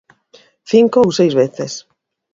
[0.71, 1.71] Cinco ou seis veces.